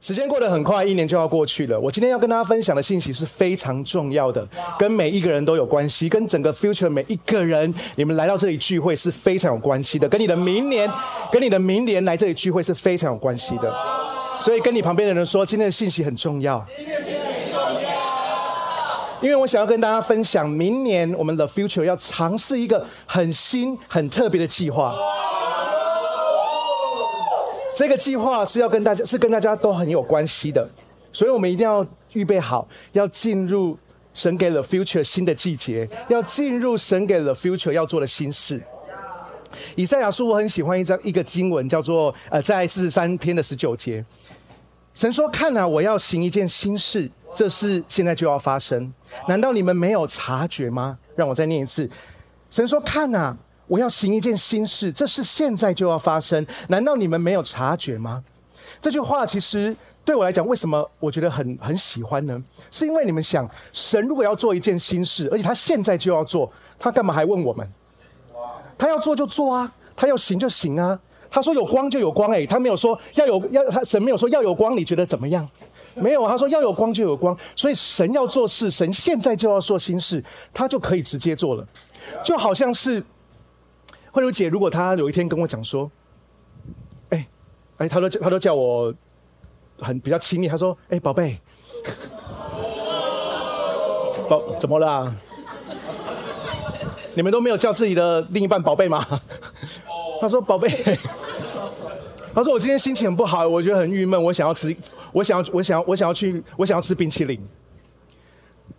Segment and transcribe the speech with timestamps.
[0.00, 1.78] 时间过得很快，一年就要过去了。
[1.78, 4.46] 我今天要跟大家分享的信息是非常重要的，
[4.78, 10.90] 跟每一个人都有关系，跟整个 future 每一个人，你们来到这里聚会是非常有关系的，跟你的明年，
[11.30, 13.70] 跟你的明年来这里聚会是非常有关系的。
[14.40, 16.64] 所以跟你旁边的人说，今天的信息很重要。
[19.20, 24.94] 因为我想要跟大家分享，明年我们的 future 要尝试一个很新、很特别的计划。
[27.80, 30.68] 这个计划是要跟大家是跟大家都很有关系的，
[31.14, 33.74] 所以我们一定要预备好，要进入
[34.12, 38.60] 神给了 future 新的季节，要进入神给了 future 要做的新事。
[39.76, 44.04] 以赛亚书我很喜欢一张一个经文，叫做呃在四十三篇的十九节，
[44.94, 48.92] 神说：“看啊，我要行一件新事，这事现在就要发生，
[49.26, 51.88] 难道你们没有察觉吗？”让我再念一次，
[52.50, 53.38] 神说：“看啊。”
[53.70, 58.20] 我要行一件新事，这是现在就要发生，难道你们没有察觉吗？
[58.80, 62.42] 这句话其实对我来讲，为什么我觉得很很喜欢呢？
[62.72, 67.64] 是因为你们想，神如果要做一件新事，而且他现在就要做，他干嘛还问我们？
[68.76, 70.98] 他要做就做啊，他要行就行啊。
[71.30, 75.48] 他说有光就有光，诶，他没有说要有要他神没有说要有光，你觉得怎么样？
[75.94, 81.64] 没有，他说要有光就有光，所以神要做事，神现在就要做新事，他就可以直接做了，
[82.24, 83.00] 就好像是。
[84.12, 85.90] 慧茹姐，如果她有一天跟我讲说
[87.10, 87.26] ：“哎，
[87.78, 88.92] 哎，她都她都叫我
[89.78, 91.38] 很比较亲密。”她说：“哎，宝贝，
[94.28, 95.14] 宝怎么了？
[97.14, 99.04] 你们都没有叫自己的另一半宝贝吗？”
[100.20, 100.68] 她说：“宝贝，
[102.34, 104.74] 她说我今天心情很不好，我觉得很郁闷，我想要吃，
[105.12, 107.40] 我想要，我想要，我想要去，我想要吃冰淇淋。”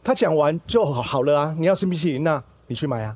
[0.04, 1.56] 她讲完就好了啊！
[1.58, 3.16] 你要吃冰淇淋，那你去买啊。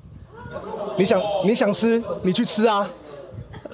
[0.98, 2.90] 你想你想吃，你去吃啊。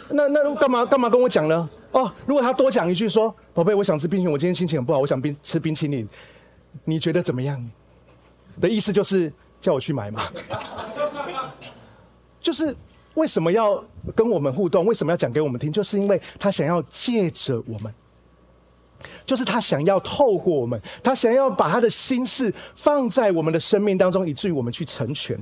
[0.10, 1.70] 那那干嘛干嘛跟我讲呢？
[1.92, 6.08] 哦，如果他多讲一句说：“宝贝，我想吃冰淇淋，我今天心情很不好，我想冰吃冰淇淋。”
[6.86, 7.70] 你觉得怎么样？
[8.62, 10.22] 的意思就是叫我去买嘛。
[12.42, 12.76] 就是
[13.16, 13.84] 为什么要
[14.16, 14.86] 跟我们互动？
[14.86, 15.72] 为什么要讲给我们听？
[15.72, 17.94] 就是因为他想要借着我们，
[19.26, 25.38] 就是他想要透过我们，他想要把他的心事放在我们的生命当中，以至于我们去成全。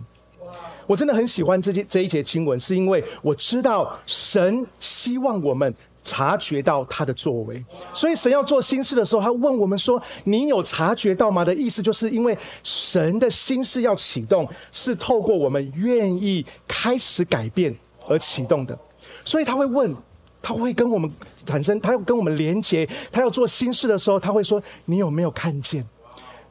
[0.90, 5.72] 我真的很喜欢这节这一节经文，是因为我知道神希望我们
[6.04, 7.64] 察觉到他的作为，
[7.94, 17.72] 所以神要做新事的时候，他问我们说：“你有察觉到吗？”的意思就是因为神的心事要启动，是透过我们愿意开始改变
[18.08, 18.76] 而启动的，
[19.24, 19.96] 所以他会问，
[20.42, 21.08] 他会跟我们
[21.46, 25.88] 产生，他要跟我们连接，他要做新事的时候，他会说：“你有没有看见？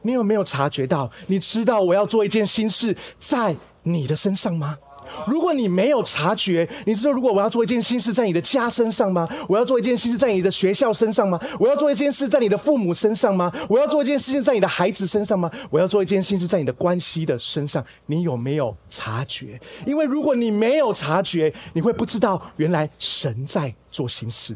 [0.02, 1.10] 你有没有察觉到？
[1.26, 3.56] 你知道我要做一件新事在。”
[3.92, 4.78] 你的身上吗？
[5.26, 9.26] 如果你没有察觉，你知道如果我要做一件新事在你的家身上吗？
[9.48, 11.40] 我要做一件新事在你的学校身上吗？
[11.58, 13.50] 我要做一件事在你的父母身上吗？
[13.68, 15.50] 我要做一件事情在你的孩子身上吗？
[15.70, 17.84] 我要做一件新事在你的关系的身上？
[18.06, 19.58] 你有没有察觉？
[19.86, 24.54] 因为如果你没有察觉，你会不知道原来神在做新事。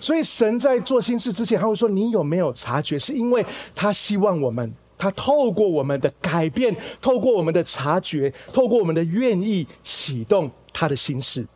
[0.00, 3.44] 所以神在做新事之前，他会说：“你有没有察觉？”是因为
[3.74, 4.74] 他希望我们。
[5.00, 11.46] 他透过我们的改变，透过我们的察觉，透过我们的愿意启动他的心事。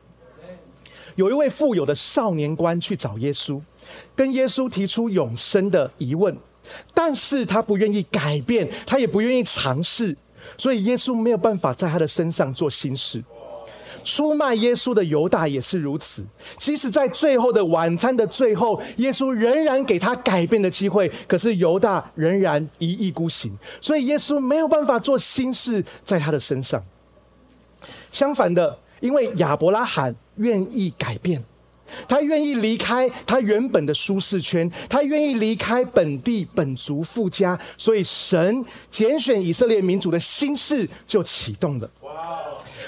[1.17, 3.61] 有一位富有的少年官去找耶稣，
[4.17, 6.35] 跟耶稣提出永生的疑问，
[6.95, 10.17] 但是他不愿意改变，他也不愿意尝试，
[10.57, 13.23] 所以耶稣没有办法在他的身上做心事。
[14.05, 16.25] 出卖耶稣的犹大也是如此。
[16.59, 23.51] 即使在最后的晚餐的最后，耶稣仍然给他改变的机会，可是犹大仍然一意孤行，
[23.81, 26.83] 所以耶稣没有办法做心事在他的身上。
[28.13, 31.43] 相反的，因为亚伯拉罕愿意改变，
[32.09, 41.91] 他愿意离开他原本的舒适圈，他愿意离开本地本族富家，所以神拣选以色列民族的心事就启动了。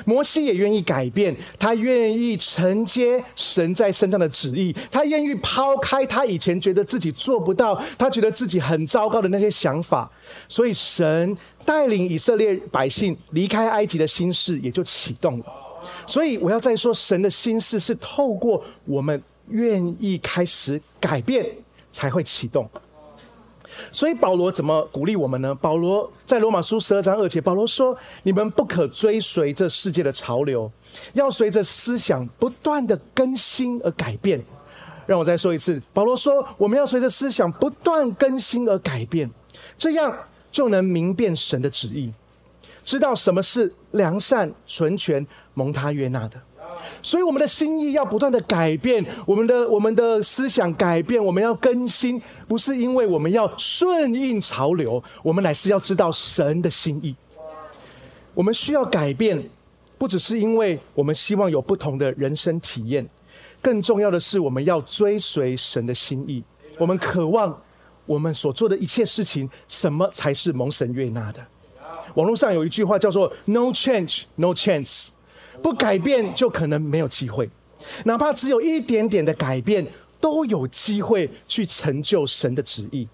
[0.04, 10.08] 摩西也愿意改变，他愿意承接神在身上的旨意，他愿意抛开他以前觉得自己做不到，他觉得自己很糟糕的那些想法，
[10.48, 15.65] 所以神带领以色列百姓离开埃及的心事也就启动了。
[16.06, 21.46] 所以我要再说，神的心事是透过我们愿意开始改变
[21.92, 22.68] 才会启动。
[23.92, 25.54] 所以保罗怎么鼓励我们呢？
[25.54, 30.70] 保罗在罗马书十二章二节，保罗说：“你们不可追随这世界的潮流，
[31.12, 34.42] 要随着思想不断的更新而改变。”
[35.06, 39.30] 让我再说一次，保罗说：“我们要随着思想不断更新而改变，
[39.78, 40.12] 这样
[40.50, 42.12] 就能明辨神的旨意，
[42.84, 45.24] 知道什么是良善、纯全、
[45.56, 46.40] 蒙他悦纳的。”
[47.02, 57.14] 所以我们的心意要不断的改变，我们的我们的思想改变，我们要更新，不是因为我们要顺应潮流，我们乃是要知道神的心意。
[58.34, 59.40] 我们需要改变，
[59.98, 63.06] 不只是因为我们希望有不同的人生体验，
[63.62, 66.42] 更重要的是我们要追随神的心意。
[66.78, 67.56] 我们渴望
[68.04, 71.46] 我们所做的一切事情，什么才是蒙神悦纳的？
[72.14, 75.10] 网络上有一句话叫做 “No change, no chance”。
[75.62, 77.48] 不改变就可能没有机会，
[78.04, 79.86] 哪怕只有一点点的改变，
[80.20, 83.08] 都有机会去成就神的旨意。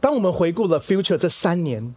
[0.00, 1.94] 当我们回顾了 Future 这三年，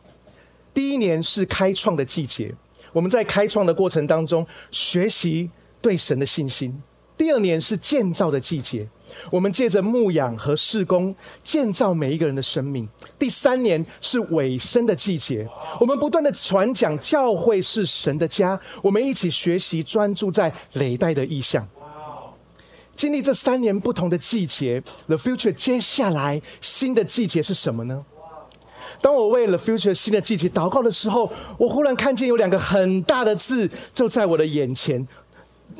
[0.74, 2.54] 第一年是开创的季节，
[2.92, 5.50] 我们在开创的过程当中学习
[5.82, 6.72] 对神的信心；
[7.18, 8.88] 第二年是建造的季节。
[9.30, 12.88] 我们借着牧养和事工建造每一个人的生命。
[13.18, 15.48] 第三年是尾声的季节，
[15.80, 21.68] 我们不断的传讲教会是神的家，我们一起学习专注在累代的意向。
[22.96, 28.06] 经历这三年不同的季节，The Future 接下来新的季节是什么呢？
[29.02, 35.06] 当我为了 Future 新的季节祷告的时候，我忽然看见有两个很大的字就在我的眼前，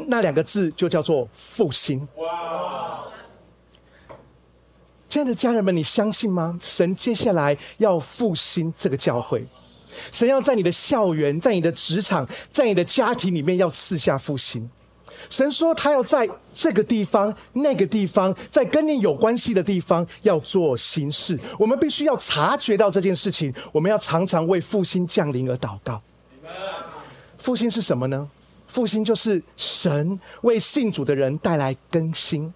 [0.08, 2.06] 那两个字就叫做复兴。
[2.18, 3.06] 哇
[5.14, 6.58] 亲爱的家人们，你相信吗？
[6.60, 9.46] 神接下来要复兴这个教会，
[10.12, 14.68] 神要在你的校园、在你的职场、在你的家庭里面要赐下复兴。
[15.30, 21.40] 神说，他要在这个地方、那个地方，在跟你有关系的地方要做新事。
[21.60, 26.02] 我们必须要察觉到这件事情，我们要常常为复兴降临而祷告。
[27.38, 28.28] 复兴是什么呢？
[28.68, 32.52] 复兴就是神为信主的人带来更新。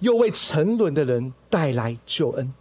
[0.00, 2.52] 又为沉沦的人带来救恩，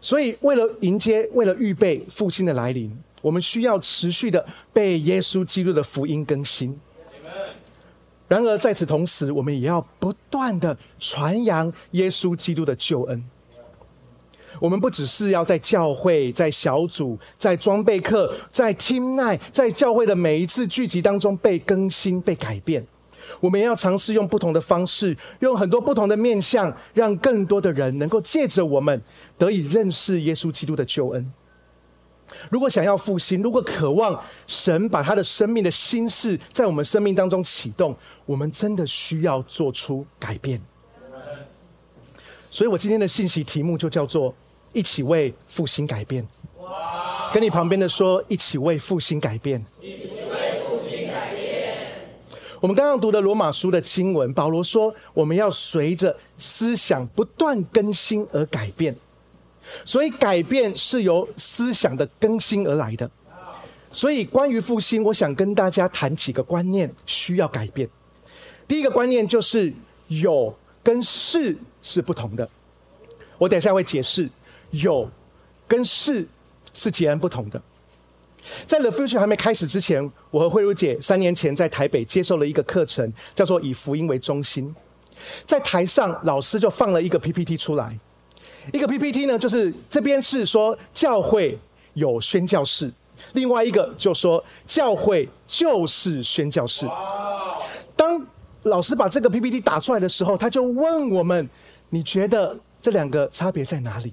[0.00, 6.78] 所以为了迎接、为了预备复兴的来临，我们需要持续的被耶稣基督的福音更新。
[8.28, 13.22] 然而在此同时，我们也要不断的传扬耶稣基督的救恩。
[14.58, 22.86] 我们不只是要在教会、在小组、在装备课、在 Team Night、在教会的每一次聚集当中被更新、被改变。
[23.42, 29.02] 我们要尝试用不同的方式，用很多不同的面向，让更多的人能够借着我们
[29.36, 31.32] 得以认识耶稣基督的救恩。
[32.50, 37.96] 如果想要复兴，如果渴望神把他的生命的心事在我们生命当中启动，
[38.26, 40.60] 我们真的需要做出改变。
[42.48, 44.32] 所以我今天的信息题目就叫做
[44.72, 46.24] “一起为复兴改变”。
[47.34, 49.64] 跟你旁边的说，一起为复兴改变。
[52.62, 58.94] 我们刚刚读的罗马书的经文，保罗说，我们要随着思想不断更新而改变，
[59.84, 63.10] 所以改变是由思想的更新而来的。
[63.90, 67.88] 所以关于复兴，我想跟大家谈几个观念需要改变。
[68.68, 69.74] 第一个观念就是
[70.06, 72.48] 有跟是是不同的，
[73.38, 74.30] 我等下会解释，
[74.70, 75.10] 有
[75.66, 76.28] 跟是
[76.72, 77.60] 是截然不同的。
[78.66, 84.74] 在 The Future 还没开始之前，我和慧茹姐三年前在台北接受了一个课程，叫做“以福音为中心”。
[85.46, 87.98] 在台上，老师就放了一个 PPT 出来。
[88.72, 91.58] 一个 PPT 呢，就是这边是说教会
[91.94, 92.92] 有宣教士，
[93.32, 96.86] 另外一个就说教会就是宣教士。
[97.96, 98.24] 当
[98.62, 101.48] 老师把这个 PPT 打出来的时候，他就问我们
[101.90, 104.12] ：“你觉得这两个差别在哪里？”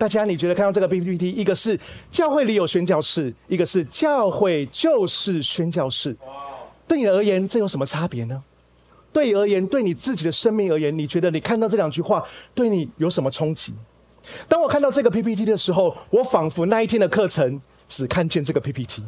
[0.00, 1.78] 大家，你觉得看到这个 PPT，一个是
[2.10, 6.16] 教会里有宣教士，一个是教会就是宣教士。
[6.88, 8.42] 对你而言，这有什么差别呢？
[9.12, 13.74] 对你而言，对你自己的生命而言，你觉得你看到这两句话对你有什么冲击？
[14.48, 19.02] 当我看到这个 PPT 的时候，我仿佛那一天的课程只看见这个 PPT，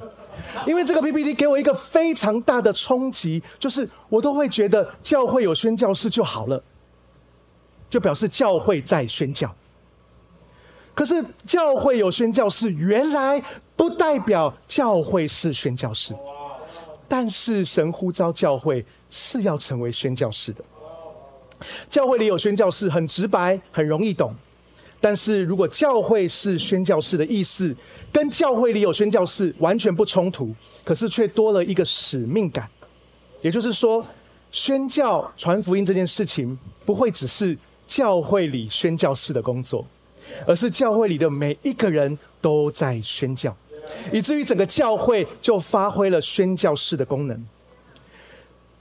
[0.66, 6.62] 因为这个 PPT 给我一个非常大的冲击，就是我都会觉得教会有宣教士就好了，
[7.88, 9.56] 就表示教会在宣教。
[10.94, 13.42] 可是教会有宣教士，原来
[13.76, 16.14] 不代表教会是宣教士。
[17.08, 20.64] 但是神呼召教会是要成为宣教士的。
[21.88, 24.34] 教会里有宣教士，很直白，很容易懂。
[25.00, 27.74] 但是如果教会是宣教士的意思，
[28.12, 32.68] 跟教会里有宣教士完全不冲突，可是却多了一个使命感。
[33.40, 34.06] 也就是说，
[34.50, 39.84] 宣教传福音这件事情，不会只是教会里宣教士的工作。
[40.46, 43.56] 而是教会里的每一个人都在宣教，
[44.12, 47.46] 以至于整个教会就发挥了宣教士的功能。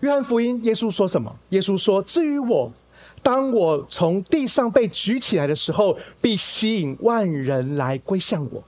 [0.02, 1.36] 约翰福音，耶稣说什么？
[1.50, 2.72] 耶稣说：“至于我，
[3.22, 8.64] 当我从地上被举起来的时候，必吸引万人来归向我。”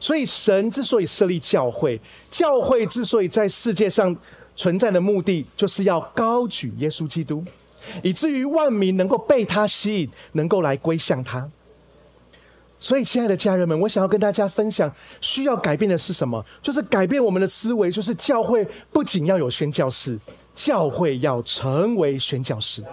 [0.00, 4.16] 所以，神之所以设立教会，教会之所以在世界上
[4.54, 7.44] 存在的目的就是要高举耶稣基督，
[8.02, 11.48] 以至于万民能够被他吸引，能够来归向他。
[12.78, 16.44] 所以，亲爱的家人们，我想要跟大家分享，需要改变的是什么？
[16.62, 20.18] 就是改变我们的思维，就是教会不仅要有宣教士，
[20.54, 22.84] 教会要成为宣教士。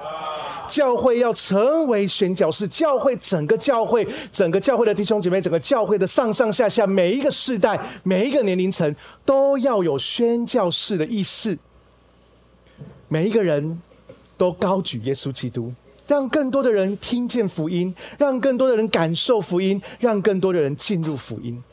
[0.65, 8.95] 教会要成为宣教士，教会整个教会，整个教会的弟兄姐妹，整个教会的上上下下，每一个世代，每一个年龄层，
[9.25, 11.59] 都要有宣教士的意识。
[13.09, 13.81] 每一个人
[14.43, 15.71] 都高举耶稣基督，
[16.05, 21.63] 让更多的人听见福音，让更多的人感受福音，让更多的人进入福音。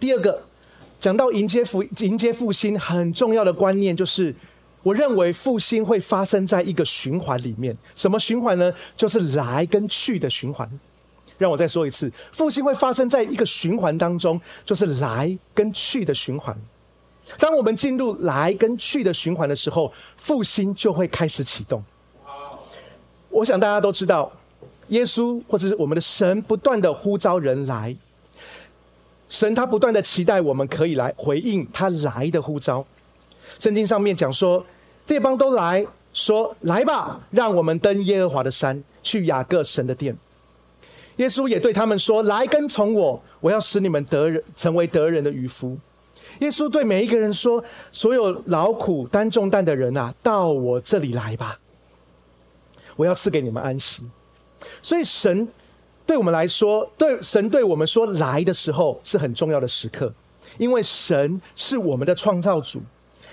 [0.00, 0.42] 第二个，
[0.98, 4.34] 讲到迎接福迎接复兴，很重要的观念就是。
[4.84, 7.76] 我认为复兴会发生在一个循环里面。
[7.96, 8.72] 什么循环呢？
[8.96, 10.70] 就是来跟去的循环。
[11.36, 16.56] 让我再说一次，复兴会发生在一个循环当中，就是来跟去的循环。
[17.38, 21.82] 当我们进入来跟去的循环的时候，复兴就会开始启动。
[23.28, 24.32] 我想大家都知道，
[24.88, 27.94] 耶稣或者是我们的神不断的呼召人来，
[29.28, 32.86] 神他不断的期待我们可以来回应他来的呼召。
[33.58, 34.64] 圣经上面讲说，
[35.08, 40.16] 列邦都来说：“来吧，让我们登耶和华的山，去雅各神的殿。”
[41.16, 45.76] 耶稣也对他们说：“来跟从我，我要使你们得人成为得人的渔夫。”
[46.40, 51.58] 耶稣对每一个人说：“所有劳苦担重担的人啊，到我这里来吧，
[52.96, 54.04] 我要赐给你们安息。”
[54.82, 55.48] 所以神
[56.06, 60.12] 对我们来说，对神对我们说来的时候是很重要的时刻，
[60.58, 62.80] 因为神是我们的创造主。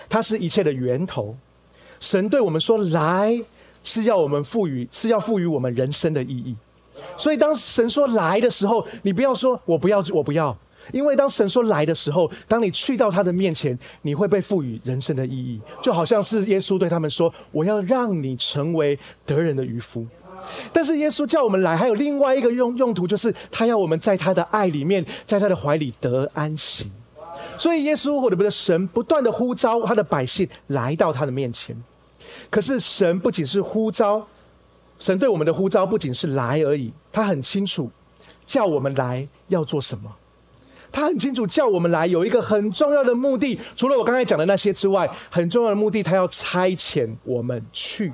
[0.08, 1.36] 它是一切的源头。
[2.00, 3.44] 神对我们说：“来，
[3.84, 6.56] 是要我们赋予，是要赋予我们人生的意义。”
[7.18, 10.56] 所以，当神说“来”的时候，你不要说“我不要，我不要”，
[10.92, 20.06] 因为当神说“来”的时候，当你去到他的面前，你会被赋予人生的意义，就好像是耶稣对他们说：“我要让你成为得人的渔夫。”
[20.72, 26.92] 但是，耶稣叫我们来，还有另外一个用用途，就是他要我们在他的爱里面，在他的怀里得安息。
[27.58, 31.76] 所以，耶稣或者不是神不断的呼召他的百姓来到他的面前。
[32.50, 34.28] 可是，神不仅是呼召，
[35.00, 36.92] 神对我们的呼召不仅是来而已。
[37.12, 37.90] 他很清楚
[38.46, 40.12] 叫我们来要做什么。
[40.96, 48.14] 他很清楚叫我们来有一个很重要的目的，除了我刚才讲的那些之外，很重要的目的，他要差遣我们去。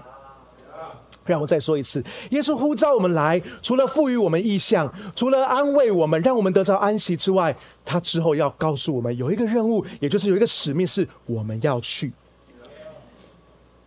[1.23, 12.11] 让我再说一次，耶稣呼召我们来，除了赋予我们意向，除了安慰我们，让我们得着安息之外，他之后要告诉我们有一个任务，也就是有一个使命，是我们要去。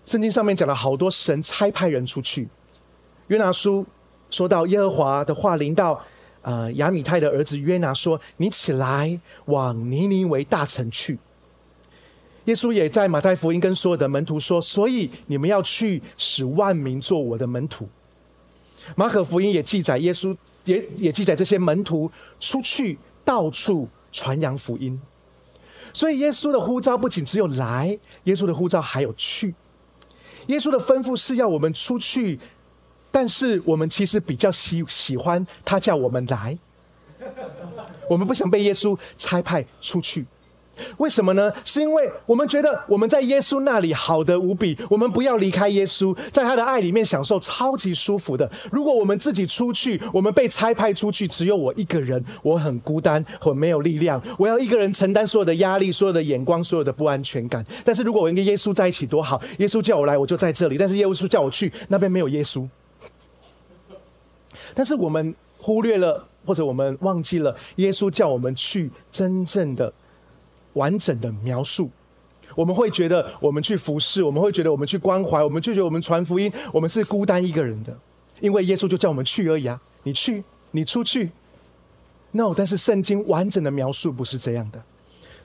[0.06, 2.48] 圣经上面讲了好多神差派人出去。
[3.26, 3.84] 约拿书
[4.30, 6.00] 说到耶和华的话临到
[6.44, 11.18] 呃亚米泰的儿子约拿说：“你起来往尼尼为大城去。”
[12.46, 17.88] 耶稣也在马太福音跟所有的门徒说：“所以你们要去，使万民做我的门徒。”
[18.94, 20.36] 马可福音也记载，耶稣
[20.66, 25.00] 也也记载这些门徒出去到处传扬福音。
[25.94, 29.54] 所以耶稣的呼召不仅只有来，耶稣的呼召还有去。
[30.48, 32.38] 耶稣的吩咐是要我们出去，
[33.14, 36.58] 但是我们其实比较喜喜欢他叫我们来，
[38.10, 40.26] 我们不想被耶稣差派出去。
[40.96, 41.52] 为什么呢？
[41.64, 48.50] 是因为我们觉得我们在耶稣那里好的无比，我们不要离开耶稣，在他的爱里面享受超级舒服的。
[48.72, 57.64] 如果我们自己出去，我们被差派出去，只有我一个人，我很孤单，很没有力量，我要一个人承担所有的压力、所有的眼光、所有的不安全感。
[57.84, 62.68] 但是如果我跟耶稣在一起多好，耶稣叫我来，我就在这里；但是耶稣叫我去那边，没有耶稣。
[64.74, 69.92] 但是我们忽略了，或者我们忘记了，耶稣叫我们去真正的。
[70.74, 71.88] 完整的描述，
[72.56, 77.96] 我们会觉得我们去服侍，我们会觉得我们去关怀，我们就觉得我们传福音，我们是孤单一个人的，
[78.40, 79.80] 因为耶稣就叫我们去而已啊！
[80.02, 81.30] 你去，你出去
[82.32, 82.52] ，no。
[82.52, 84.82] 但是圣经完整的描述不是这样的。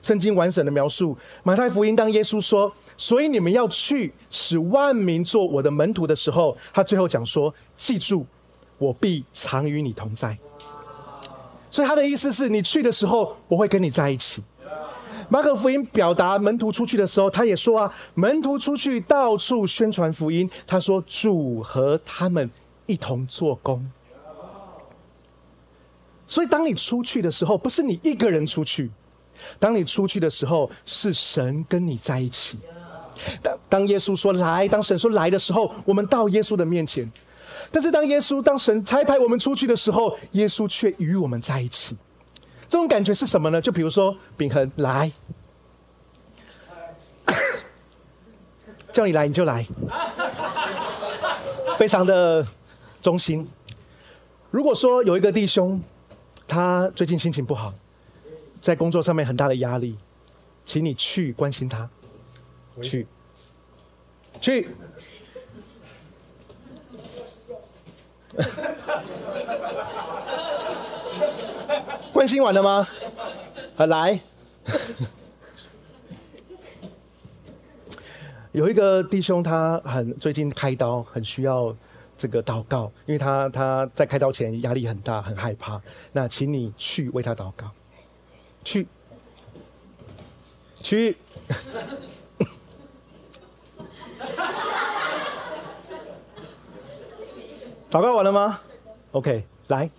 [0.02, 8.26] 圣经完整的描述，马太福音当耶稣说：“所以你们要去，使万民做我的门徒的时候，他最后讲说：记住，
[8.80, 10.36] 我必常与你同在。
[11.70, 14.42] 所以他的意思是你去的时候，我会跟你在一起。”
[15.30, 20.50] 马可福音表达门徒出去的时候，他也说啊，门徒出去到处宣传福音。
[20.66, 22.50] 他说主和他们
[22.86, 23.88] 一同做工。
[26.26, 28.90] 所以当你出去的时候，不是你一个人出去，
[29.60, 32.58] 当你出去的时候，是神跟你在一起。
[33.40, 37.08] 当当耶稣说来，当神说来的时候，我们到耶稣的面前。
[37.72, 41.96] 但是当耶稣当神差派我们出去的时候，耶稣却与我们在一起。
[42.68, 43.60] 这种感觉是什么呢？
[43.60, 45.10] 就比如说，秉恒来，
[48.92, 49.66] 叫你来你就来，
[51.78, 52.46] 非常的
[53.02, 53.48] 忠心。
[54.50, 55.80] 如果说有一个弟兄，
[56.46, 57.72] 他最近心情不好，
[58.60, 59.96] 在工作上面很大的压力，
[60.64, 61.88] 请你去关心他，
[62.82, 63.06] 去，
[64.40, 64.68] 去。
[72.12, 72.88] 关心完了吗？
[73.76, 74.18] 来。
[78.52, 81.74] 有一个弟兄，他很最近开刀，很需要
[82.18, 85.80] 这个祷告，因为他他在开刀前压力很大，很害怕。
[86.12, 87.70] 那请你去为他祷告，
[88.64, 88.88] 去，
[90.82, 91.16] 去。
[97.90, 98.60] 祷告完了吗
[99.12, 99.90] ？OK，来。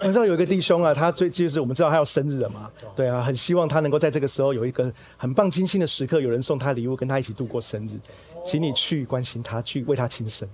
[0.00, 7.98] 我知道有一个弟兄啊，他最就是我们知道他要生日了嘛，对啊，很希望他能够在这个时候有一个很棒、精心的时刻，有人送他礼物，跟他一起度过生日，
[8.44, 10.48] 请你去关心他，去为他庆生，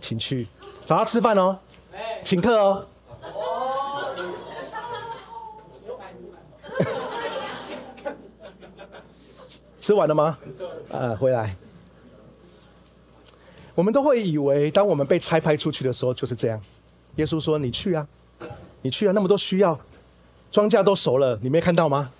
[0.00, 0.48] 请去
[0.84, 1.56] 找他吃饭哦，
[2.24, 2.84] 请客哦。
[9.80, 10.36] 吃完了吗？
[10.90, 11.54] 呃，回来。
[13.80, 16.60] 我们都会以为，当我们被差派出去的时候就是这样。
[17.16, 18.06] 耶稣说：“你去啊，
[18.82, 19.80] 你去啊，那么多需要，
[20.52, 22.12] 庄稼都熟了，你没看到吗？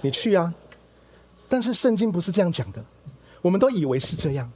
[0.00, 0.54] 你去啊。”
[1.50, 2.82] 但是圣经不是这样讲的。
[3.42, 4.50] 我们都以为是这样。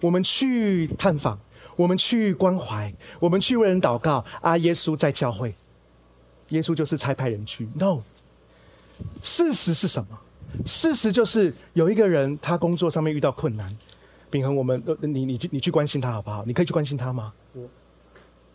[0.00, 1.38] 我们去探访，
[1.76, 4.24] 我们去关怀，我们去为人祷告。
[4.40, 5.54] 啊，耶稣在教会，
[6.48, 7.68] 耶稣就是差派人去。
[7.74, 7.98] No，
[9.20, 10.18] 事实是什么？
[10.64, 13.76] 事实就是有一个人，他工作上面遇到困难。
[14.30, 16.44] 秉恒，我们呃，你你去你去关心他好不好？
[16.46, 17.32] 你可以去关心他吗？
[17.54, 17.68] 我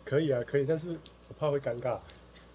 [0.04, 0.90] 可以啊，可以，但是
[1.28, 1.98] 我怕会尴尬。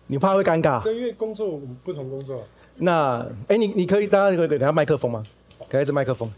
[0.07, 0.81] 你怕会尴尬？
[0.83, 2.45] 对，因为工作我们不同工作。
[2.77, 5.23] 那哎，你你可以，大家可以给他麦克风吗？
[5.69, 6.31] 给他一支麦克风。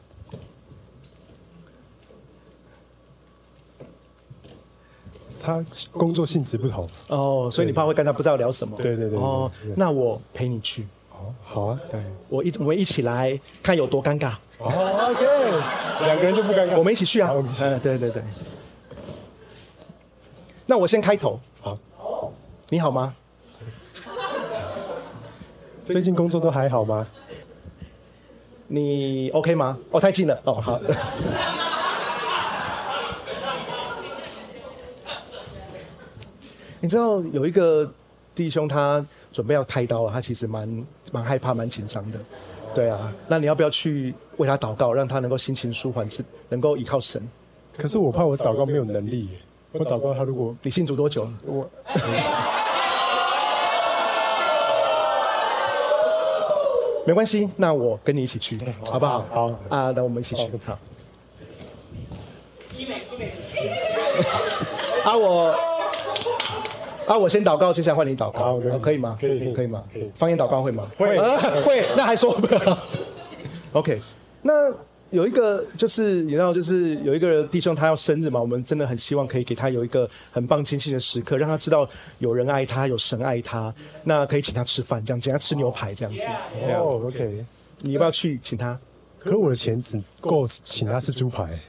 [5.40, 8.78] 他工作性质不同哦，所以你怕会跟他，不知道聊什么。
[8.78, 9.18] 对对对。
[9.18, 10.88] 哦，那我陪你去。
[11.12, 12.04] 哦，好啊，对。
[12.30, 14.36] 我一我们一起来看有多尴尬。
[14.64, 14.70] 哦
[15.10, 17.32] ，OK，两个人就不尴尬，我们一起去啊！
[17.34, 18.24] 嗯，对对对。
[20.68, 21.40] 那我先开头。
[21.62, 21.78] 好，
[22.70, 23.14] 你好吗？
[25.84, 27.08] 最近工作都还好吗？
[28.68, 29.78] 你 OK 吗？
[29.90, 30.40] 哦，太近了。
[30.46, 30.80] 哦，好。
[36.80, 37.92] 你知道有一个
[38.34, 42.20] 弟兄，他准备要开刀了，他其实蛮蛮害怕、蛮紧张的。
[42.74, 47.22] 对啊，那你要不要去为他祷告，让他能够心情舒缓，是能够依靠神？
[47.78, 49.30] 可是我怕我祷告没有能力。
[49.74, 51.28] 我祷告他，如果你信主多久？
[51.46, 51.70] 我
[57.06, 59.26] 没关系，那我跟你一起去，好不好？
[59.32, 60.50] 好啊，那我们一起去。
[60.66, 60.78] 好。
[65.04, 65.71] 啊我。
[67.12, 69.18] 啊，我先祷告，接下来换你祷告，可以吗？
[69.20, 69.84] 可以，可以吗？
[70.16, 70.90] 方言祷告会吗？
[70.98, 71.20] 会，
[71.62, 71.86] 会。
[71.98, 72.80] 那还说不了
[73.74, 74.00] OK，
[74.42, 74.74] 那
[75.10, 81.86] 有一个就是你知道，就是有一个弟兄他要生日嘛，我们真的很希望可以给他有一个很棒、亲切的时刻，让他知道
[82.20, 83.74] 有人爱他，有神爱他。
[84.06, 86.26] 那可以请他吃饭，这样请他吃牛排这样子。
[86.80, 87.46] 哦，OK，
[87.80, 88.80] 你要不要去请他？
[89.20, 91.60] 可我的钱只够请他吃猪排。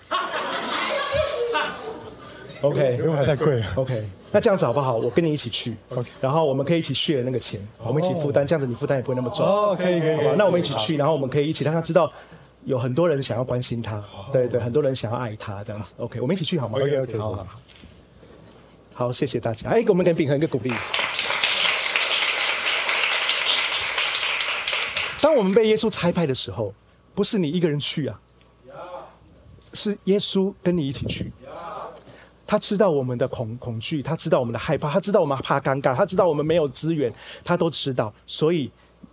[2.62, 3.66] OK， 牛排太贵了。
[3.76, 4.04] OK。
[4.30, 4.96] 那这样子好不好？
[4.96, 9.44] 我跟你一起去，OK，然后我们可以一起 share 那个钱，我们一起负担，这样子你负担也不会那么重。
[9.44, 10.34] 哦，可以可以，好吧？
[10.38, 12.10] 那我们一起去，然后我们可以一起让他知道，
[12.64, 15.92] 有很多人想要关心他，对对，很多人想要爱他，这样子。
[15.98, 17.46] OK，我们一起去好吗？OK OK，好好
[18.94, 19.68] 好，谢谢大家。
[19.68, 20.72] 哎，给我们给秉恒一个鼓励。
[25.20, 26.72] 当我们被耶稣差派的时候，
[27.14, 28.18] 不是你一个人去啊，
[29.74, 31.30] 是耶稣跟你一起去。
[32.52, 37.10] 他知道我们的恐恐惧，他知道我们的害怕，他知道我们怕尴尬，他知道我们没有资源，
[37.42, 38.12] 他都知道。
[38.26, 38.70] 所以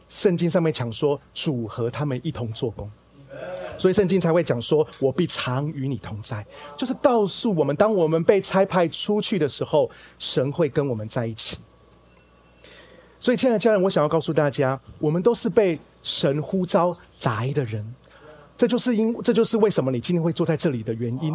[0.09, 2.91] 圣经上面讲说，主和他们一同做工，
[3.77, 11.59] 所以圣经才会讲说，我必常与你同在，就是告诉我们，当我们被差派出去的时候，神会跟我们在一起。
[13.21, 17.95] 所以，亲爱的家人，我想要告诉大家，我们都是被神呼召来的人，
[18.57, 21.33] 这就是因，这就是为什么你今天会坐在这里的原因。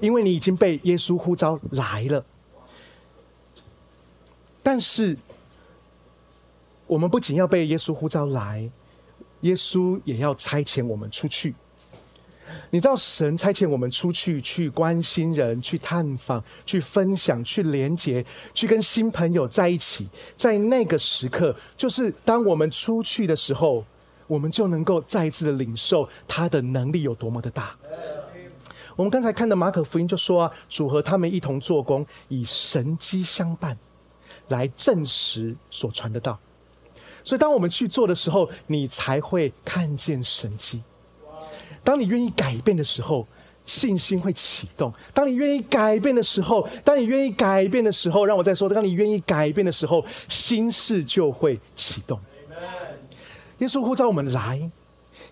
[0.00, 2.24] 因为你已经被耶稣呼召来了，
[4.62, 5.16] 但是
[6.86, 8.70] 我们不仅要被耶稣呼召来，
[9.42, 11.54] 耶稣也要差遣我们出去。
[12.70, 20.08] 你知道，神差遣我们出去，去关心人，去探访，去分享，去连接，去跟新朋友在一起。
[20.34, 23.84] 在那个时刻，就是当我们出去的时候，
[24.26, 27.76] 我们就能够再一次的领受他的能力有多么的大。
[28.98, 33.78] 我们刚才看的马可福音就说啊，主和他们一同做工，以神机相伴，
[34.48, 36.36] 来证实所传的道。
[37.22, 40.82] 所以，当我们去做的时候，你才会看见神机。
[41.84, 43.24] 当你愿意改变的时候，
[43.64, 52.18] 信心会启动；当你愿意改变的时候，当你愿意改变的时候，让我再说，当你愿意改变的时候，心事就会启动。
[53.58, 54.56] 耶稣呼召我们来，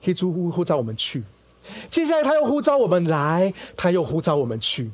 [0.05, 1.25] 耶稣呼呼召我们去。
[1.91, 4.91] 接下来，他又呼召我们来，他又呼召我们去。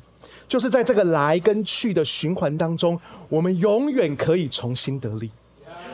[0.47, 5.31] 就是在这个来跟去的循环当中，我们永远可以重新得力。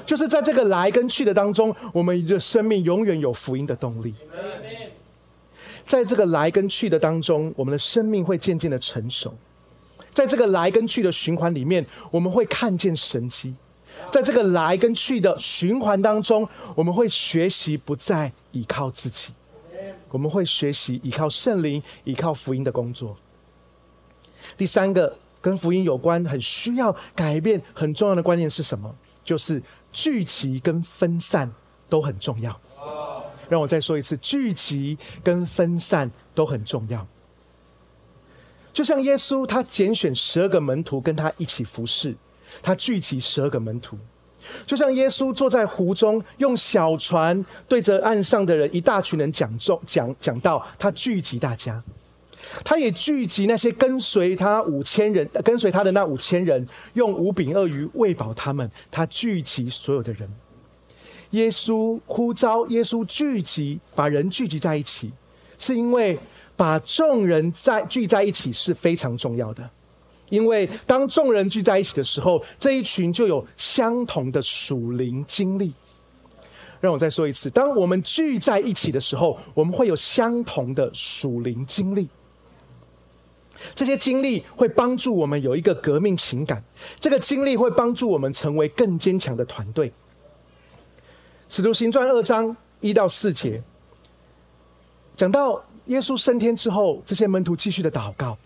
[0.05, 4.13] 就是在这个来跟去的当中，我们的生命永远有福音的动力。
[5.85, 9.33] 在这个来跟去的当中，我们的生命会渐渐的成熟。
[10.13, 13.53] 在这个来跟去的循环里面，我们会看见神迹。
[14.11, 19.33] 在这个来跟去的循环当中，我们会学习不再依靠自己，
[20.11, 23.17] 我们会学习依靠圣灵，依靠福音的工作。
[24.57, 28.95] 第三个跟福音有关、很需要改变、很重要的观念是什么？
[29.23, 29.61] 就是。
[29.91, 31.51] 聚集跟分散
[31.89, 32.61] 都很重要。
[33.49, 37.07] 让我再说一次，聚集跟分散都很重要。
[38.71, 42.15] 就像耶稣，他拣选十二个门徒跟他一起服侍，
[42.61, 43.97] 他聚集十二个门徒。
[44.65, 51.83] 就像耶稣坐在湖中，用小船对着岸上的人一大群人讲中讲讲道，他聚集大家。
[52.63, 58.67] 他也聚集那些跟随他五千人，跟随他的那五千人，用五饼鳄鱼喂饱他们。
[58.89, 60.27] 他聚集所有的人，
[61.31, 65.11] 耶稣呼召耶稣聚集，把人聚集在一起，
[65.59, 66.17] 是因为
[66.55, 69.69] 把众人在聚在一起是非常重要的。
[70.29, 75.73] 因为当众人聚在一起的时候，这一群就有相同的属灵经历。
[76.81, 82.07] 让我再说一次，当我们聚在一起的时候，我们会有相同的属灵经历。
[83.75, 86.63] 这些经历会帮助我们有一个革命情感，
[86.97, 89.91] 这个经历会帮助我们成为更坚强的团队。
[91.49, 93.61] 使徒行传二章一到四节，
[95.17, 98.37] 讲到耶稣升天之后，这些门徒继续的祷告。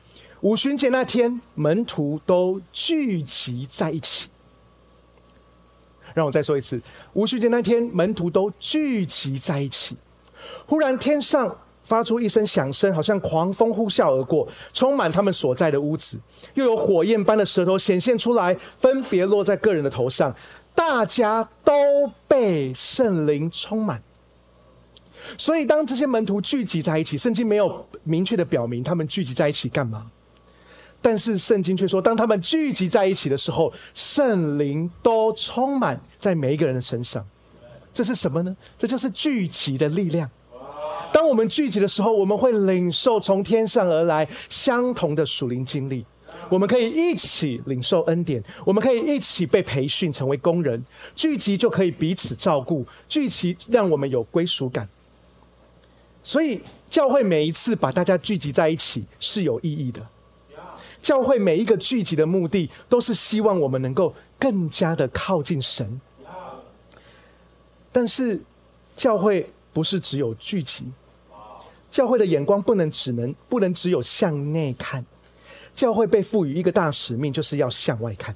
[0.44, 4.30] 五旬节那天，门徒都聚集在一起。
[6.14, 6.82] 让我再说一次，
[7.14, 9.98] 五旬节那天，门徒都聚集在一起。
[10.66, 11.58] 忽然天上。
[11.86, 16.18] 发出一声响声，好像狂风呼啸而过，充满他们所在的屋子。
[16.54, 20.34] 又有火焰般的舌头显现出来，分别落在个人的头上。
[20.74, 21.74] 大家都
[22.26, 24.02] 被圣灵充满。
[25.38, 30.10] 所以，当这些门徒聚集在一起，圣经没有明确的表明他们聚集在一起干嘛，
[31.04, 37.24] 但是圣经却说，当他们聚集在一起的时候，圣灵都充满在每一个人的身上。
[37.94, 38.56] 这是什么呢？
[38.78, 40.28] 这就是聚集的力量。
[41.12, 46.06] 当我们聚集的时候，我们会领受从天上而来相同的属灵经历。
[46.50, 50.84] 我们可以一起领受恩典，我们可以一起被培训成为工人。
[51.16, 54.88] 聚集就可以彼此照顾，聚集让我们有归属感。
[56.24, 60.02] 所以，教会每一次把大家聚集在一起是有意义的。
[61.04, 66.00] 教会每一个聚集的目的，都是希望我们能够更加的靠近神。
[67.92, 68.42] 但是，
[68.96, 70.86] 教会不是只有聚集。
[71.92, 75.06] 教会的眼光不能只能不能只有向内看，
[75.76, 78.36] 教会被赋予一个大使命，就是要向外看。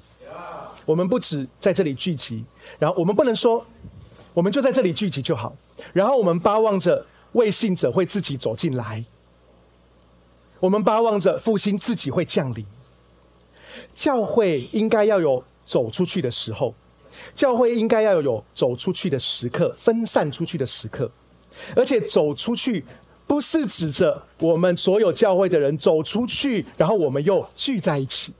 [0.85, 2.43] 我们不止在这里聚集，
[2.77, 3.65] 然后我们不能说，
[4.33, 5.55] 我们就在这里聚集就好，
[5.93, 9.03] 然后我们巴望着未信者会自己走进来，
[10.59, 12.65] 我们巴望着复兴自己会降临。
[13.93, 16.73] 教会应该要有走出去的时候，
[17.33, 21.11] 教会应该要有走出去的时刻，分散出去的时刻，
[21.75, 22.85] 而且走出去。
[23.27, 28.33] 不是指着我们所有教会的人走出去，然后我们又聚在一起，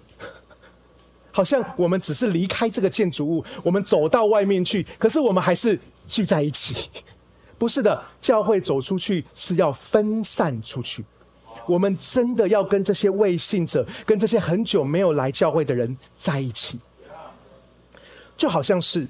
[1.30, 5.78] 好像我们只是离开这个建筑物，我们走到外面去，可是我们还是
[6.08, 6.90] 聚在一起。
[7.58, 11.04] 不是的，教会走出去是要分散出去。
[11.68, 16.80] 我们真的要跟这些未信者，跟这些很久没有来教会的人在一起，
[18.38, 19.08] 就好像是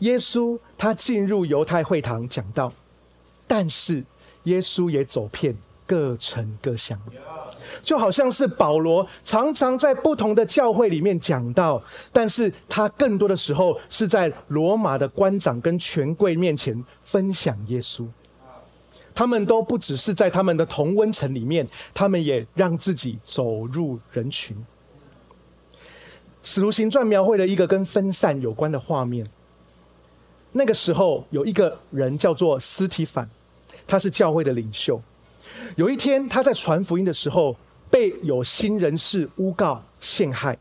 [0.00, 2.72] 耶稣他进入犹太会堂讲道，
[3.46, 4.04] 但是。
[4.44, 5.54] 耶稣也走遍
[5.86, 6.98] 各城各乡，
[7.82, 18.06] 就好像是保罗常常在不同的教会里面讲到，但是他更多的时候是在罗马的官长跟权贵面前分享耶稣。
[19.14, 24.56] 他们都不只是在他们的同温层里面，他们也让自己走入人群。
[26.42, 29.26] 使徒行传描绘了一个跟分散有关的画面。
[30.52, 33.28] 那个时候有一个人叫做斯提凡，
[33.86, 35.00] 他是教会的领袖。
[35.76, 37.56] 有一天他在传福音的时候，
[37.90, 40.58] 被有心人士诬告陷害，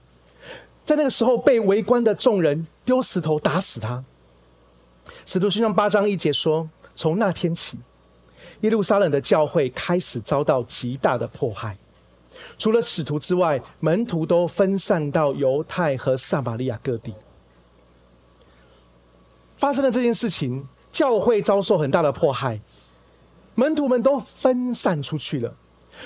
[0.83, 4.03] 在那个时候被围观的众人丢石头打死他。
[5.25, 7.79] 使徒行传八章一节说：“从那天起，
[8.61, 11.77] 耶路撒冷的教会开始遭到极大的迫害。
[12.57, 17.13] 除了使徒之外，门徒都分散到犹太和撒玛利亚各地。
[19.55, 22.59] 发生了这件事情，教会遭受很大的迫害，
[23.55, 25.55] 门徒们都分散出去了，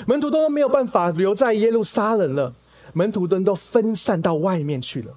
[0.05, 2.53] 门徒都没有办法留在耶路撒冷了，
[2.93, 5.15] 门徒们都分散到外面去了。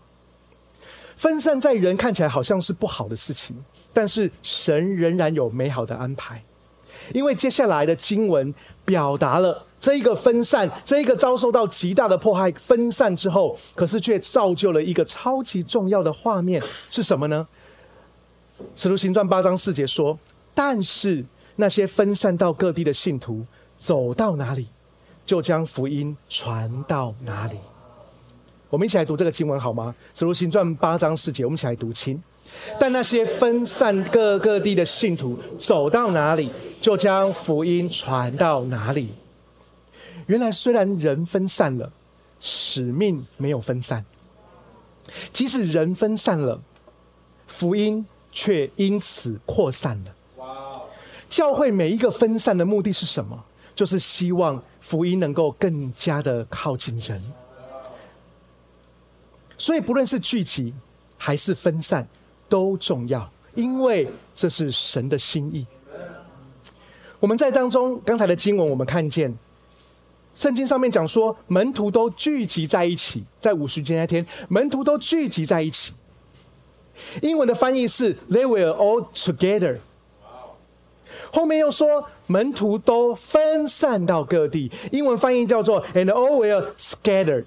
[1.17, 6.43] 分散在人看起来好像是不好的事情，但是神仍然有美好的安排，
[7.13, 8.55] 因为接下来的经文
[8.85, 17.47] 表达了这一个分散，这一个遭受到极大的迫害，分散之后，可是却造就了一个超级重要的画面是什么呢？
[18.75, 20.19] 使徒行传八章四节说
[20.55, 21.25] ：“但是
[21.57, 23.45] 那些分散到各地的信徒，
[23.77, 24.67] 走到哪里，
[25.27, 27.57] 就将福音传到哪里。”
[28.71, 29.95] 我们一起来读这个经文好吗？
[30.15, 32.21] 使徒行传八章四节，我们一起来读清。
[32.81, 36.51] 但那些分散各各地的信徒，走到哪里，
[36.81, 39.15] 就将福音传到哪里。
[40.27, 41.93] 原来虽然人分散了，
[42.41, 44.05] 使命没有分散。
[45.33, 46.61] 即使人分散了，
[47.47, 50.15] 福音却因此扩散了。
[51.29, 53.45] 教会每一个分散的目的是什么？
[53.75, 57.23] 就是希望福音能够更加的靠近人。
[59.59, 60.75] 所以，不论是聚集
[61.17, 62.09] 还是分散，
[62.49, 65.67] 都重要，因为这是神的心意。
[67.19, 69.37] 我们在当中刚才的经文，我们看见
[70.35, 75.95] 圣经上面讲说，门徒都聚集在一起，在五十节那天，门徒都聚集在一起。
[77.23, 79.79] 英文的翻译是 “They were all together”，
[81.33, 87.45] 后面又说门徒都分散到各地，英文翻译叫做 “And all were scattered”。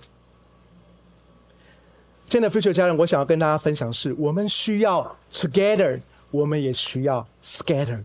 [2.28, 8.04] 亲爱的 future 家人，我想要跟大家分享是：我们需要 together，我们也需要 scatter。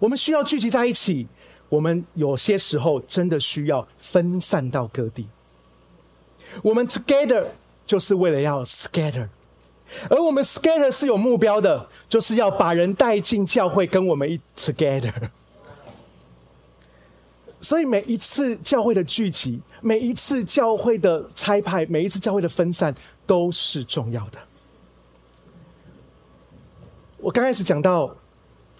[0.00, 1.28] 我们需要聚集在一起，
[1.68, 5.28] 我们有些时候真的需要分散到各地。
[6.62, 7.44] 我们 together
[7.86, 9.28] 就是为了要 scatter，
[10.08, 15.30] 而我们 scatter 是有目标的，就是要把人带进教会，跟我们一 together。
[17.60, 22.94] 所以每一次教会的聚集，每一次教会的拆派，每一次教会的分散，
[23.26, 24.38] 都是重要的。
[27.18, 28.16] 我刚开始讲到，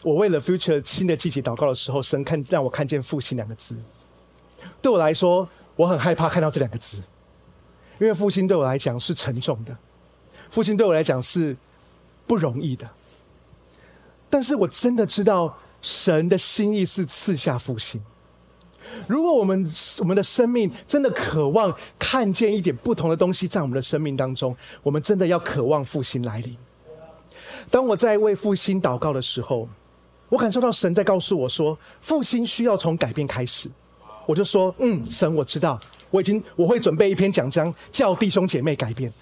[0.02, 3.76] 我为了 future 新的季节祷告的时候，神看让我看见复兴两个字。
[4.80, 7.02] 对我来说，我很害怕看到这两个字，
[7.98, 9.76] 因为复兴对我来讲是沉重的，
[10.50, 11.56] 复兴对我来讲是
[12.26, 12.88] 不容易的。
[14.30, 18.00] 但是我真的知道，神的心意是赐下复兴。
[19.06, 26.56] 如果我们我们的生命真的渴望看见一点不同的东西在我们的生命当中，我们真的要渴望复兴来临。
[27.70, 29.68] 当我在为复兴祷告的时候，
[30.30, 33.70] 我感受到神在告诉我说，复兴需要从改变开始。
[34.24, 35.78] 我就说，嗯，神，我知道，
[36.10, 39.12] 我已经我会准备一篇讲章，叫弟兄姐妹改变。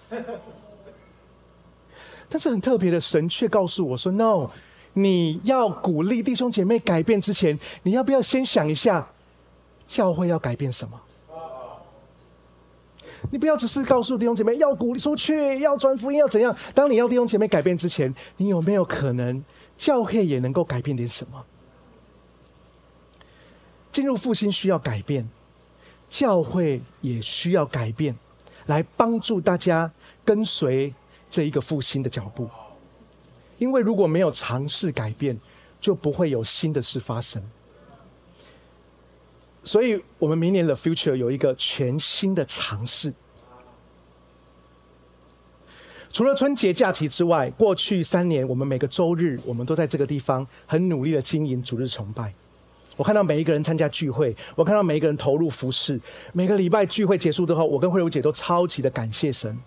[2.28, 4.50] 但是很特别的，神却告诉我说，no，
[4.92, 9.08] 你要鼓励弟兄姐妹改变之前，你要不要先想一下？
[9.86, 11.00] 教会要改变什么？
[13.30, 16.54] 你不要只是告诉弟兄姐妹要鼓励出去，要传福音，要怎样？
[16.74, 19.42] 当你要弟兄姐妹改变之前，你有没有可能
[19.78, 21.46] 教会也能够改变点什么？
[23.90, 25.28] 进入复兴需要改变，
[26.10, 28.16] 教会也需要改变，
[28.66, 29.90] 来帮助大家
[30.24, 30.92] 跟随
[31.30, 32.50] 这一个复兴的脚步。
[33.58, 35.38] 因为如果没有尝试改变，
[35.80, 37.42] 就不会有新的事发生。
[39.64, 43.12] 所以，我们明年的 Future 有一个全新的尝试。
[46.12, 52.32] 除了春节假期之外，过去三年，我们每个周日，我们都在这个地方很努力的经营主日崇拜。
[52.96, 56.00] 我看到每一个人参加聚会，我看到每一个人投入服饰。
[56.32, 59.58] 每个礼拜聚会结束之后，我跟慧茹姐都超级的感谢神。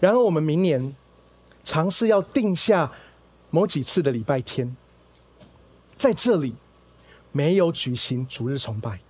[0.00, 0.94] 然后，我们明年
[1.64, 2.92] 尝试要定下
[3.50, 4.76] 某几次的礼拜天，
[5.96, 6.54] 在这里。
[7.36, 9.00] 没有举行主日崇拜。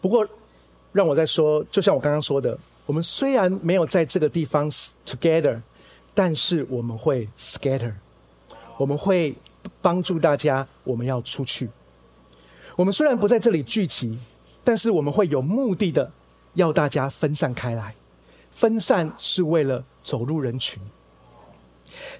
[0.00, 0.24] 不过，
[0.92, 4.70] 让我再说，就像我刚刚说的，我们虽然没有在这个地方
[5.04, 5.60] together，
[6.14, 7.92] 但是我们会 scatter，
[8.78, 9.34] 我们会
[9.82, 10.66] 帮助大家。
[10.84, 11.68] 我们要出去。
[12.76, 14.18] 我们虽然不在这里聚集，
[14.62, 16.12] 但是我们会有目的的
[16.54, 17.94] 要大家分散开来。
[18.52, 20.80] 分散是为了走入人群。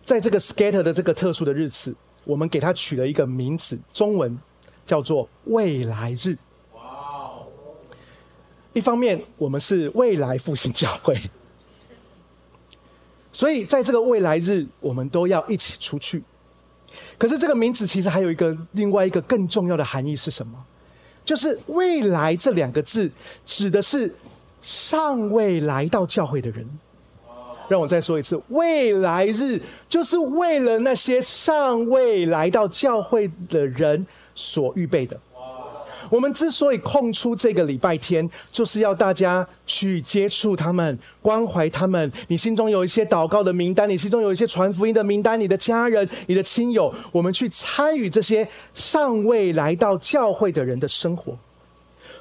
[0.05, 4.37] 在这个 scatter 的这个特殊的日子，我们给它取了一个名字，中文
[4.85, 6.37] 叫做未来日。
[8.77, 11.19] 一方面，我们是未来复兴教会，
[13.33, 16.23] 所以在这个未来日，我们都要一起出去。
[17.17, 20.63] 可是这个名字其实还有一个另外一个更重要的含义是什么？
[21.25, 23.11] 就是“未来”这两个字
[23.47, 24.15] 指的是
[24.61, 26.69] 尚未来到教会的人。
[27.69, 29.59] 让我再说一次，“未来日”
[29.89, 35.19] 就是为了那些尚未来到教会的人所预备的。
[36.11, 42.11] 我们之所以空出这个礼拜天，就是要大家去接触他们，关怀他们。
[42.29, 51.37] 你心中有一些祷告的名单，你心中有一些传福音的名单，你的家人、你的亲友，我们去参与这些尚未来到教会的人的生活，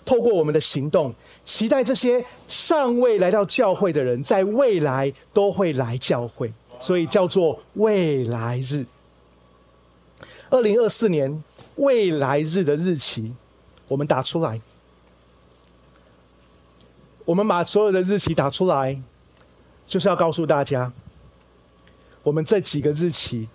[0.03, 8.85] 透过我们的行动，期待这些尚未来到教会的人在未来都会来教会，所以叫做未来日。
[10.49, 11.43] 二零二四年
[11.75, 13.33] 未来日的日期。
[13.87, 14.59] 我们打出来，
[17.23, 18.99] 我们把所有的日期打出来，
[19.85, 20.91] 就是要告诉大家，
[22.23, 23.47] 我们这几个日期，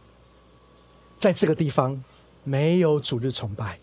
[1.19, 2.03] 在这个地方
[2.45, 3.81] 没有主日崇拜，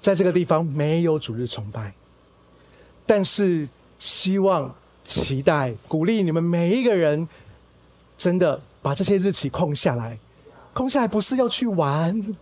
[0.00, 1.94] 在这个地方没有主日崇拜，
[3.04, 7.28] 但是希望、期待、鼓励你们每一个人，
[8.16, 10.16] 真的把这些日期空下来，
[10.72, 12.36] 空下来不是要去玩。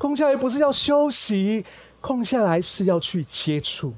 [0.00, 1.62] 空下来不是要休息，
[2.00, 3.92] 空下来是要去接触，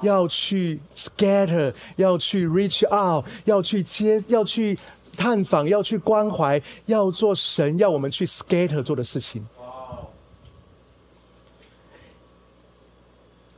[0.00, 4.78] 要去 scatter，要去 reach out，要去接，要去
[5.14, 9.46] 探访，要去关怀，要做神要我们去 scatter 做的事情。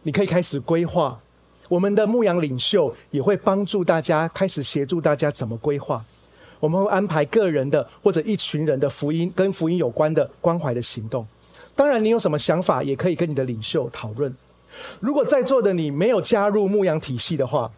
[0.02, 1.20] 你可以开始规划，
[1.68, 6.04] 我们的牧羊领袖也会帮助大家开始协助大家怎么规划。
[6.58, 11.24] 我们会安排个人的或者一群人的福音跟福音有关的关怀的行动。
[11.78, 14.34] 当然，你有什么想法，也可以跟你的领袖讨论。
[14.98, 17.70] 如果在座的你没有加入牧羊体系的话，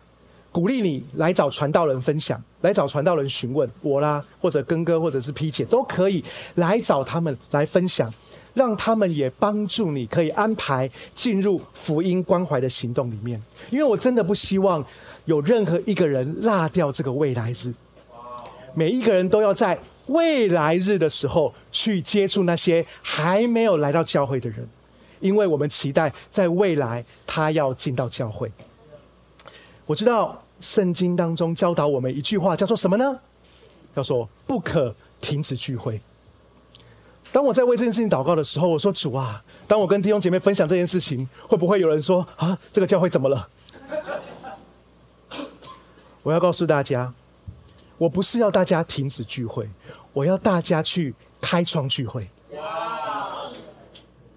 [0.50, 8.10] 鼓励你来找传道人分享，来找传道人询问我啦，或者根哥，或者是 P 姐，都可以来找他们来分享，
[8.54, 13.42] 让他们也帮助你，可以安排进入福音关怀的行动里面。
[13.68, 14.82] 因为我真的不希望
[15.26, 17.74] 有任何一个人落掉这个未来日，
[18.72, 19.78] 每一个人都要在。
[20.06, 24.68] 未来日的时候，去接触那些还没有来到教会的人，
[25.20, 28.50] 因为我们期待在未来他要进到教会。
[29.86, 33.18] 我知道圣经当中教导我们一句话，叫做什么呢？
[33.94, 36.00] 叫做不可停止聚会。
[37.32, 43.48] 当我在为这件事情祷告的时候，我说主啊，当我跟弟兄姐妹分享这件事情，会不会有人说啊，这个教会怎么了？
[46.22, 47.12] 我要告诉大家。
[47.98, 49.68] 我不是要大家停止聚会，
[50.14, 52.28] 我要大家去开创聚会。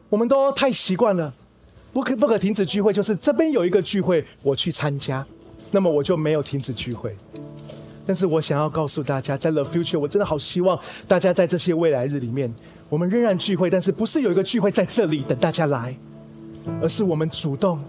[0.09, 1.33] 我们都太习惯了，
[1.91, 5.25] 不可不可停止聚会，就是这边有一个聚会，我去参加，
[5.71, 7.17] 那么我就没有停止聚会。
[8.05, 12.53] 但是我想要告诉大家，在 The Future，我真的好希望大家在这些未来日里面，
[12.89, 15.95] 我们仍然聚会，但是不是有一个聚会在这里等大家来，
[16.81, 17.81] 而是我们主动，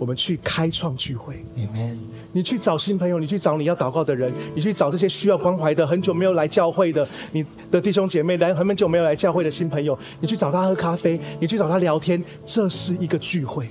[0.00, 1.44] 我们去开创聚会。
[1.58, 1.98] Amen。
[2.32, 13.68] 你去找新朋友，你去找你要祷告的人，你去找这些需要关怀的、很久没有来教会的你的弟兄姐妹，来很久没有来教会的新朋友，你去找他喝咖啡，你去找他聊天，这是一个聚会，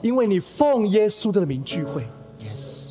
[0.00, 2.02] 因为你奉耶稣的名聚会。
[2.42, 2.86] Yes。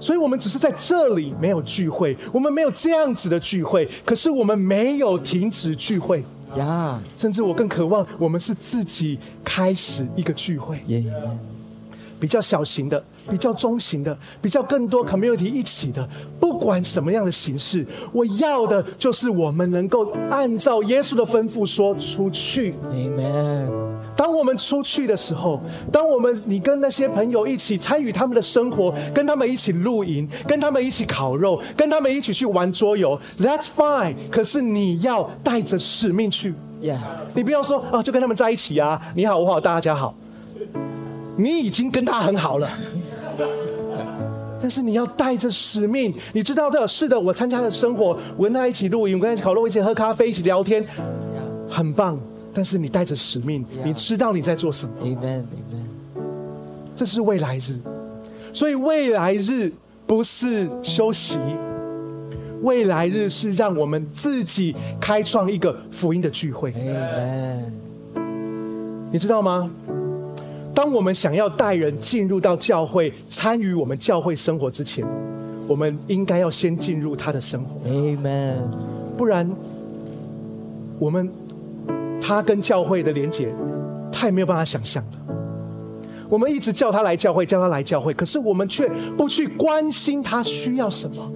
[0.00, 6.24] 所以我们只是在这里没有聚会，我们没有这样子的聚会，可是我们没有停止聚会
[6.56, 6.98] 呀。
[7.16, 10.78] 甚至我更渴望，我们是自己开始一个聚会。
[12.20, 16.08] 比较小型的，比较中型的，比较更多 community 一起的，
[16.40, 22.74] 不管什么样的形式，我要的就是我们能够按照耶稣的吩咐说出去。
[22.90, 23.68] Amen。
[24.16, 25.60] 当我们出去的时候，
[25.92, 34.14] 当我们你跟那些朋友一起参与他们的生活，跟他们一起露营，跟他们一起烤肉，跟他们一起去玩桌游，That's fine。
[34.28, 36.52] 可是你要带着使命去
[36.82, 36.98] ，Yeah。
[37.34, 40.12] 你不要说啊，就跟他们在一起啊，你好我好大家好。
[41.38, 42.68] 你已经跟他很好了，
[44.60, 46.12] 但是你要带着使命。
[46.32, 50.84] 你知道的，是的，我参加了生活，我跟他一起露营，我跟他一起烤肉，一起喝咖啡，一起聊天，
[51.70, 52.18] 很棒。
[52.52, 54.92] 但是你带着使命，你知道你在做什么。
[56.96, 57.78] 这是未来日，
[58.52, 59.72] 所以未来日
[60.08, 61.38] 不是休息，
[62.62, 66.74] 未来日是让我们自己开创一个福音的聚会。
[69.12, 69.70] 你知道吗？
[70.78, 75.04] 当我们想要带人进入到教会、参与我们教会生活之前，
[75.66, 78.62] 我们应该要先进入他的生活，Amen.
[79.16, 79.50] 不然
[81.00, 81.28] 我们
[82.20, 83.52] 他跟教会的连结
[84.12, 85.34] 太没有办法想象了。
[86.28, 91.32] 我们一直叫他来教会，叫他来教会，可是我们却不去关心他需要什么，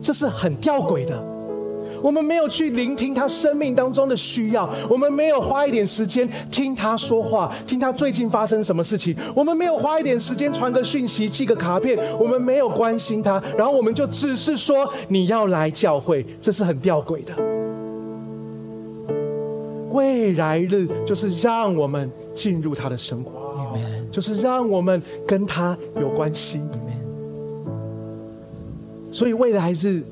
[0.00, 1.35] 这是很吊诡的。
[2.02, 9.16] 我们没有去聆听他生命当中的需要，我们没有花一点时间听他说话，听他最近发生什么事情。
[9.34, 17.34] 我们没有花一点时间传个讯息、寄个卡片，我们没有关心他，然后我们就只是说你要来教会，这是很吊诡的。
[19.92, 23.78] 未来日就是让我们进入他的生活，
[24.10, 26.60] 就是让我们跟他有关系。
[29.10, 30.02] 所以未来日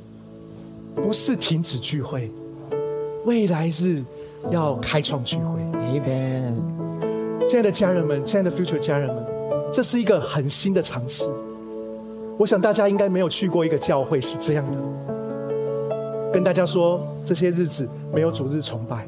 [0.94, 2.30] 不是停止聚会，
[3.24, 4.02] 未来是
[4.50, 5.60] 要开创聚会。
[5.72, 6.54] Amen.
[7.48, 9.24] 亲爱的家人们，亲爱的 Future 家人们，
[9.72, 11.28] 这是一个很新的尝试。
[12.38, 14.78] 我想大家应该没有去过一个教会是这样的，
[16.32, 19.06] 跟大家说这些日子没有主日崇拜。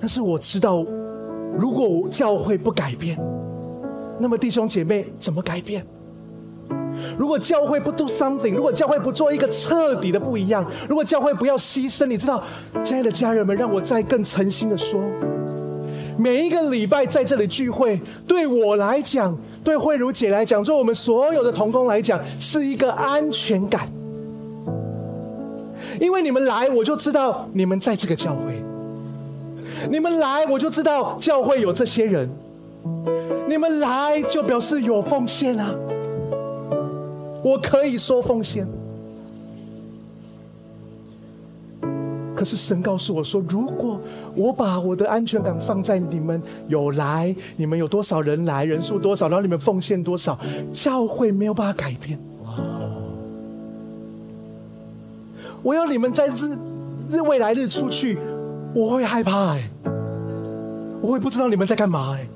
[0.00, 0.84] 但是我知道，
[1.58, 3.18] 如果教会不改变，
[4.18, 5.86] 那么弟兄姐妹怎么改变？
[7.18, 12.42] 如果教会不 do something，如果教会不做一个彻底的不一样，如果教会不要牺牲，你知道，
[12.84, 15.00] 亲爱的家人们，让我再更诚心的说，
[16.18, 23.88] 每一个礼拜在这里聚会，对我来讲，对慧茹姐来讲，对我们所有的童工来讲，是一个安全感。
[26.00, 28.52] 因为你们来，我就知道你们在这个教会；
[29.90, 32.28] 你们来，我就知道教会有这些人；
[33.48, 35.74] 你们来，就表示有奉献啊。
[37.46, 38.66] 我可以说奉献。
[42.34, 44.00] 可是神告诉我说，如果
[44.34, 50.36] 我把我的安全感放在你们有来，你们有多少人来，人数多少，然后你们奉献多少，
[50.72, 52.18] 教会没有办法改变。
[55.62, 56.58] 我要你们在日
[57.10, 58.18] 日未来日出去，
[58.74, 59.70] 我会害怕哎、
[61.00, 62.26] 我会不知道你们在干嘛哎、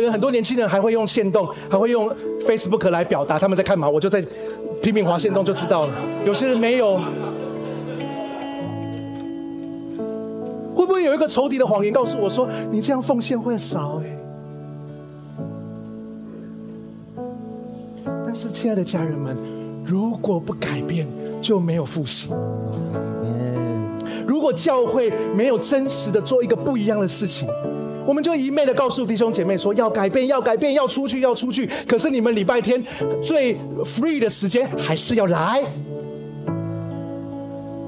[0.00, 2.10] 可能很多年轻人还会用线动，还会用
[2.46, 4.24] Facebook 来表达他们在干嘛，我就在
[4.82, 5.94] 拼命滑线动就知道了。
[6.24, 6.98] 有些人没有，
[10.74, 14.16] 会不会有一个仇敌的谎言告诉我说，你这样奉献会少哎？
[18.24, 19.36] 但是，亲爱的家人们，
[19.84, 21.06] 如果不改变，
[21.42, 22.34] 就没有复兴。
[24.26, 27.48] 如果教会没有真实的做一个不一样的事情，
[28.10, 31.70] 我们就一昧的告诉弟兄姐妹说要改变，要改变，要出去，要出去。
[31.86, 32.84] 可是你们礼拜天
[33.22, 33.54] 最
[33.84, 35.62] free 的时间还是要来，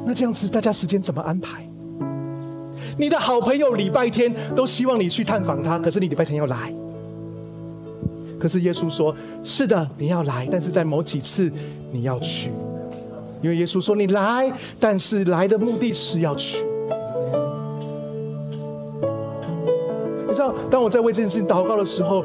[0.06, 1.66] 那这样子大家时间怎么安排？
[2.96, 6.72] 你的好朋友礼拜天都希望你去探访他，可是你礼拜天要来。
[8.38, 9.12] 可是耶稣说
[9.42, 11.50] ：“是的，你要来，但是在某几次
[11.90, 12.52] 你要去。”
[13.42, 16.64] 因为耶稣说：“你来，但是来的目的是要去。”
[20.52, 22.24] 道，当我在为这件事情祷告的时候，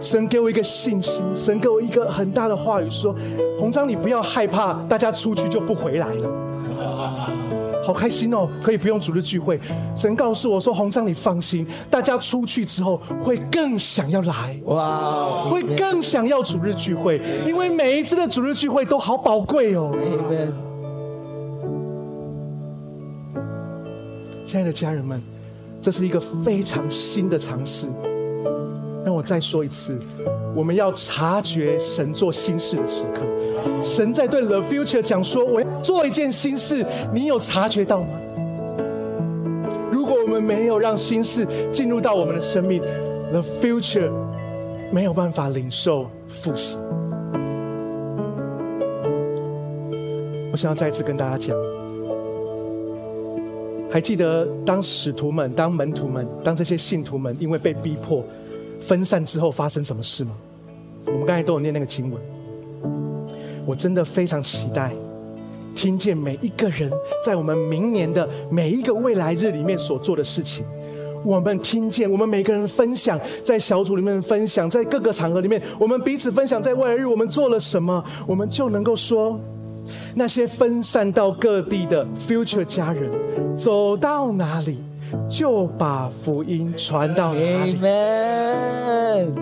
[0.00, 3.14] 神给我一个信心，神给我一个很大的话语，说
[3.58, 6.28] ：“红章，你不要害怕，大家出去就不回来了。
[7.84, 9.60] ”好开心哦，可以不用主日聚会。
[9.94, 15.50] 神告诉我说：“红章，你放心，大家出去之后会更想要来。” Wow.
[15.50, 19.92] 会更想要主日聚会，因为每一次的主日聚会都好宝贵哦。
[24.46, 25.20] 亲爱的家人们，
[25.84, 27.86] 这是一个非常新的尝试。
[29.04, 29.94] 让我再说一次，
[30.56, 33.20] 我们要察觉神做新事的时刻。
[33.82, 36.82] 神在对 The Future 讲说：“我要做一件新事，
[37.12, 38.08] 你有察觉到吗？”
[39.92, 42.80] 如果我们没有让新事进入到我们的生命
[43.30, 44.10] ，The Future
[44.90, 46.80] 没有办法领受复兴。
[50.50, 51.54] 我想要再次跟大家讲，
[53.94, 58.24] 还记得当使徒们、当门徒们、当这些信徒们因为被逼迫
[58.80, 60.32] 分散之后发生什么事吗？
[61.06, 62.20] 我们刚才都有念那个经文。
[63.64, 64.92] 我真的非常期待
[65.76, 66.90] 听见每一个人
[67.24, 70.66] 在我们明年的每一个未来日里面所做的事情。
[71.24, 79.38] 我们听见，我们每个人分享，在小组里面分享，在各个场合里面，我们彼此分享，在未来日我们做了什么，我们就能够说，
[80.14, 83.10] 那些分散到各地的 future 家人，
[83.56, 84.78] 走到哪里
[85.28, 87.76] 就把福音传到哪里。
[87.76, 89.32] Amen.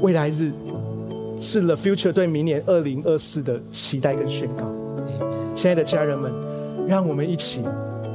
[0.00, 0.52] 未来日
[1.40, 4.64] 是 The Future 对明年二零二四的期待跟宣告。
[5.54, 6.32] 亲爱的家人们，
[6.86, 7.62] 让我们一起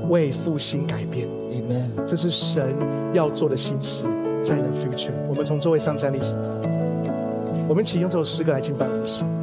[0.10, 2.06] 为复兴改变，Amen.
[2.06, 2.76] 这是神
[3.14, 4.06] 要做的新事。
[4.44, 5.12] 在 the future。
[5.30, 6.40] 我们从座位上站立起来，
[7.68, 9.43] 我们一起用这首诗歌来敬拜我们的神。